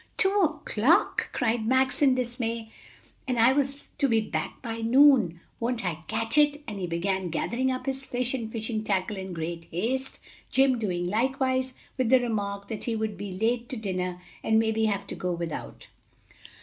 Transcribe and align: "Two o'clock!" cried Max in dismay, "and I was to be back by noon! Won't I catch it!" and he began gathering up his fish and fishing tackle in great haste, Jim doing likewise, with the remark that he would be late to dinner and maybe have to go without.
"Two 0.17 0.31
o'clock!" 0.41 1.31
cried 1.31 1.67
Max 1.67 2.01
in 2.01 2.15
dismay, 2.15 2.71
"and 3.27 3.37
I 3.37 3.53
was 3.53 3.83
to 3.99 4.07
be 4.09 4.19
back 4.19 4.59
by 4.63 4.77
noon! 4.81 5.41
Won't 5.59 5.85
I 5.85 6.01
catch 6.07 6.39
it!" 6.39 6.63
and 6.67 6.79
he 6.79 6.87
began 6.87 7.29
gathering 7.29 7.71
up 7.71 7.85
his 7.85 8.07
fish 8.07 8.33
and 8.33 8.51
fishing 8.51 8.83
tackle 8.83 9.17
in 9.17 9.31
great 9.31 9.65
haste, 9.69 10.17
Jim 10.49 10.79
doing 10.79 11.05
likewise, 11.07 11.75
with 11.99 12.09
the 12.09 12.19
remark 12.19 12.67
that 12.67 12.85
he 12.85 12.95
would 12.95 13.15
be 13.15 13.37
late 13.39 13.69
to 13.69 13.77
dinner 13.77 14.19
and 14.43 14.57
maybe 14.57 14.85
have 14.85 15.05
to 15.05 15.13
go 15.15 15.31
without. 15.33 15.87